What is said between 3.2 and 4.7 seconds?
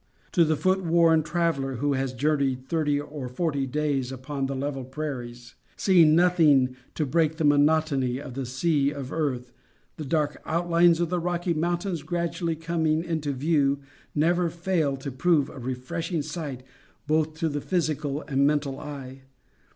forty days upon the